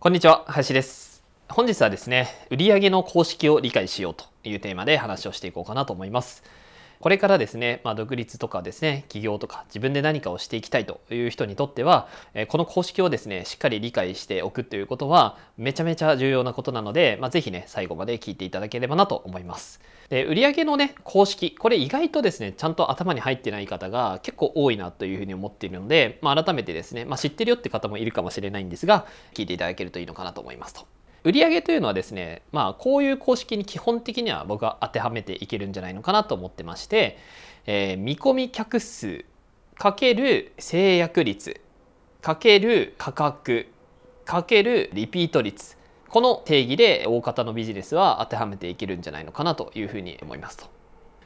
[0.00, 1.24] こんにちは林です。
[1.48, 6.44] 本日はですね売上の公式を理解しようというテーマで話をしていこうかなと思います。
[7.00, 19.80] これからですね、まあ、独立とかですね、起業とか自分で何かをしていきたいという人にとっては、えこの公式をですね、しっかり理解しておくということは、めちゃめちゃ重要なことなので、まあ、ぜひね、最後まで聞いていただければなと思います。
[20.08, 30.97] で、売上のね、公式、これ意外とですね、ちゃんと頭に入ってない方が結構多いなというふうに思っているので、まあ、改めてですね、まあ、知ってるよって方もいるかもしれないんですが、聞いていただけるといいのかなと思いますと。
[31.28, 37.18] 売上というのはですね、まあ、こういう公式に基本的には僕は当てはめていけるんじゃないのかなと思ってまして、
[37.66, 39.26] えー、見込み客数
[39.78, 41.60] ×制約率
[42.22, 43.66] ×価格
[44.26, 45.76] ×リピート率
[46.08, 50.77] この定義で大方のビジネスは当てはめていけるんじゃないのかなというふうに思いますと。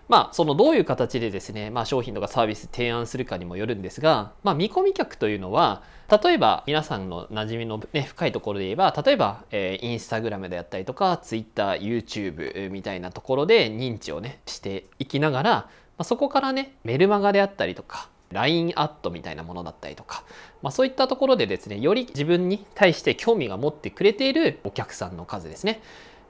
[0.08, 20.25] まあ、そのどういう形でですね、まあ、商品とかサービス提案するかにもよるんですが、まあ、見込み客というのは例えば皆さんの馴染みの、ね、深いところで言えば例えば、えー、インスタグラムであったりとかツイッター YouTube みたいなところで認知をねしていきながら、まあ、そこからねメルマガであったりとか LINE アットみたいなものだったりとか、
[20.62, 25.80] まあ、そういったところでですねより自分に対して興味が持ってくれているお客さんの数ですね。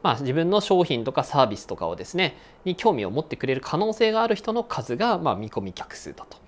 [0.02, 6.42] まあ、自分の商品とかサービスとかをですねに興味を持ってくれる可能性がある人の数が、まあ、見込み客数だと。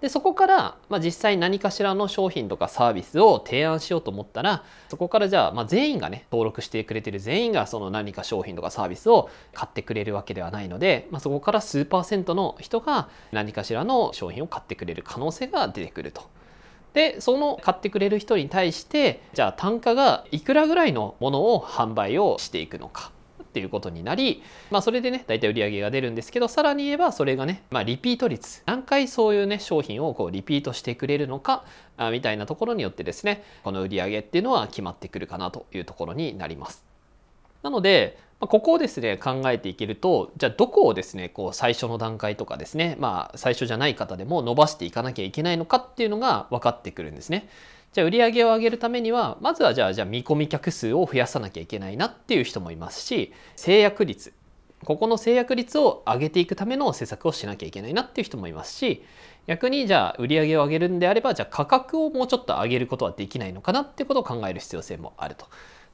[0.00, 16.24] でそこから、まあ、実際何かしらの商品とかサービスを提案しようと思ったらそこからじゃあ、まあ、全員がね登録してくれてる全員がその何か商品とかサービスを買ってくれるわけではないので、まあ、そこから数パーセントの人が何かしらの商品を買ってくれる可能性が出てくると。
[16.96, 23.12] でその買ってくれる人に対してじゃあ単価がいくらぐらいのものを販売をしていくのか
[23.42, 31.66] っていうことになり、まあ、それでね大体売り上げが出るんですけどさらに言えばそれがね、まあ、リピート率何回そういうね商品をこうリピートしてくれるのか
[31.98, 36.82] あみたいなところによってですねこの売り上げっていうのは決まってくるかなというところになります。
[37.62, 47.48] なのでここをですね考えていけるとじゃあどこをですねこう最初の段階とかですねまあ最初じゃない方でも伸ばしていかなきゃいけないのかっていうのが分かってくるんですね。
[47.92, 54.34] じゃあ売上を上げるためにはまずはじゃあじゃあ見込み客数を増やさなきゃいけないなっていう人もいますし制約率
[54.84, 59.02] ここの制約率を上げていくための施策をしなきゃいけないなっていう人もいますし
[59.46, 65.46] 逆にじゃあ売上を上げるんであればじゃあ価格をもうちょっと上げることはできないのかなってことを考える必要性もあると。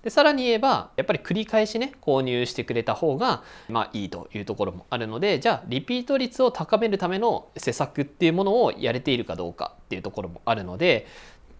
[0.02, 11.06] でさらに言えばやっぱり繰り返しね購入してくれた方がまあいいというところもあるのでじゃあリピート率を高めるための施策っていうものをやれているかどうかっていうところもあるので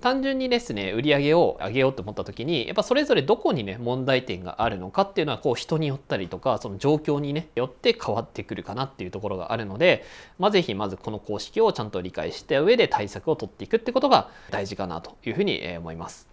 [0.03, 10.04] 単純にですね売り上げを上げようと思った時にやっぱそれぞれどこにね問題点があるのかっていうのはこう人によったりとかその状況にねよって変わってくるかなっていうところがあるので、
[10.41, 16.31] まあ、是非まずこの公式をちゃんと理解した上で対策を取っていくってことが大事かなというふうに思います。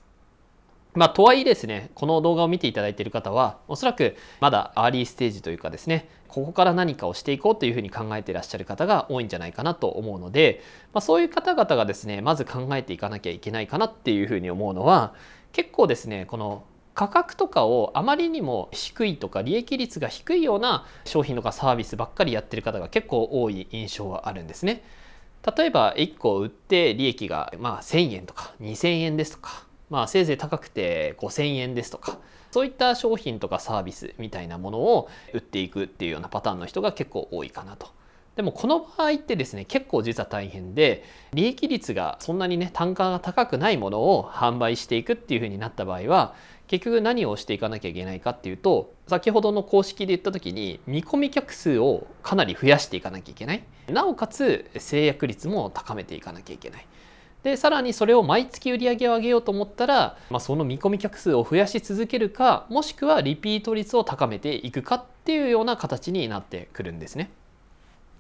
[0.96, 10.62] まあ、とはいえですね、この動画を見ていただいている方は、おそらくまだアーリーステージというかですね、ここから何かをしていこうというふうに考えていらっしゃる方が多いんじゃないかなと思うので、
[10.94, 15.14] まあ、そういう方々がですね、まず考えていかなきゃいけないかなっていうふうに思うのは、
[15.52, 16.64] 結構ですね、この
[16.96, 24.84] 価格とかをあまりにも低いとか利益率が低いような商品とかサービスばっかりやってる方が結構多い印象はあるんですね。
[25.58, 32.20] 例えば1個売って利益がまあ1000円とか2000円ですとかまあ、せいぜい高くて5000円ですとか
[32.52, 37.88] そういった商品とかサービスみたいなものを売っていくっていうようなパターンの人が結構多いかなと。
[38.36, 41.04] でもこの場合ってですね結構実は大変で
[41.34, 46.36] 利益率がそんなにね単価が高くないものを販売していくっていうふうになった場合は
[46.68, 56.88] 結局何をしていかなきゃいけないかっていうと先ほどの公式で言った時に見込み客数をかなり増やしていかなきゃいけないなおかつ制約率も高めていかなきゃいけない
[57.44, 67.32] でさらにそれを毎月売り上げを上げようと思ったら、まあ、その見込み客数を増やし続けるかもしくはリピート率を高めていくかっていうような形になってくるんですね。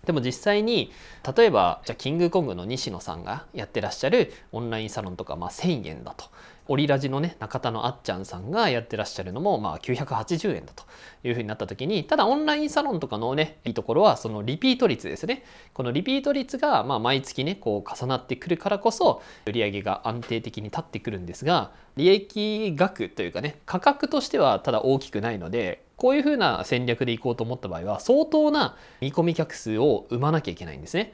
[0.05, 0.91] でも実際に
[1.37, 6.25] 例えばじゃキングコングの西野さんがやってらっしゃるオンラインサロンとか、まあ、1,000円だと
[6.69, 10.85] オリラジのね中田のあっちゃんさんがやってらっしゃるのもまあ980円だと
[11.23, 15.43] いうふうになった時にただオンラインサロンとかのねいいところはそのリピート率ですね
[15.73, 31.13] このリピート率がまあ毎月ねこう重なってくるからこそ売上が安定的に立ってくるんですが利益額というかね価格としてはただ大きくないのでこういうふうな戦略でいこうと思った場合は相当な見込み客数を生まなきゃいけないんですね。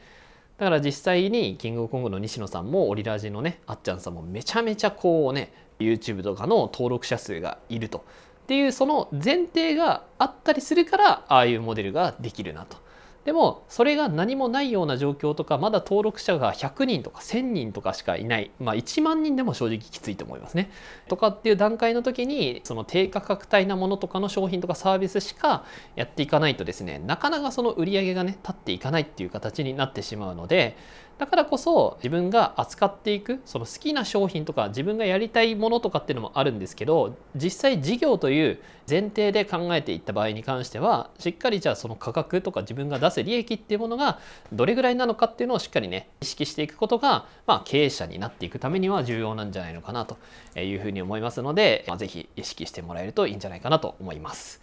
[0.58, 8.06] だから実際にキングオブコングの西野さんもオリラジのねあっちゃんさんもめちゃめちゃこうね YouTube とかの登録者数がいると。
[8.44, 12.78] っていうその前提があったりするからああいうモデルができるなと。
[13.26, 18.52] でもそれが何もないような状況とかまだ登録者が100人とか1000人とかしかいない。
[18.60, 20.70] まあ1万人でも正直きついと思いますね。
[21.08, 30.78] とかっていう段階の時にその低価格帯なものとかの商品とかサービスしかやっていかないとですねなかなかその売り上げがね立っていかないっていう形になってしまうので
[31.18, 44.20] だからこそ自分が扱っていくその好きな商品とか自分がやりたいものとかっていうのもあるんですけど実際事業という前提で考えていった場合に関してはしっかりじゃあその価格とか自分が出す利益っていうものが
[44.52, 50.18] どれぐらいなのかっていうのをしっかりね意識していくことが、まあ、経営者になっていくためには重要なんじゃないのかなと
[50.60, 54.62] いうふうに思いますので、まあ、ぜひ意識してもらえるといいんじゃないかなと思います。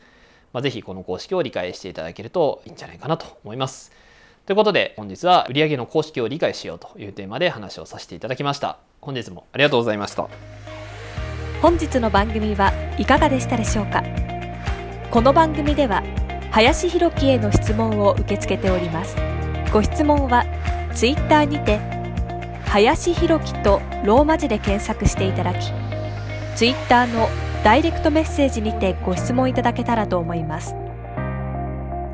[0.53, 3.93] まあ、ぜひこの公式を理解していただけるといいんじゃないかなと思います。
[4.45, 10.29] ということで本日は売上の公式を理解しようというテーマで話をさせていただきました本日もありがとうございました
[11.63, 14.03] 本日の番組はいかがでしたでしょうか？
[15.13, 16.03] この番組では
[16.53, 19.17] 林弘樹への質問を受け付けております。
[19.73, 20.45] ご質問は
[20.95, 21.81] ツイッターにて
[22.67, 25.73] 林弘樹とローマ字で検索していただき
[26.55, 27.31] ツイッターの
[27.65, 30.75] ダイレクトメッセージにてご質問いただけたらと思います。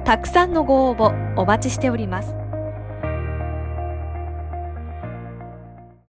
[0.05, 2.48] たくさんのご応募お待ちしております。